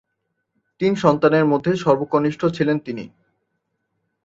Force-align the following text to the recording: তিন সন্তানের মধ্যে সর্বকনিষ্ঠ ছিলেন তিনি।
তিন 0.81 0.93
সন্তানের 0.95 1.45
মধ্যে 1.45 1.71
সর্বকনিষ্ঠ 1.75 2.41
ছিলেন 2.47 2.77
তিনি। 2.79 3.05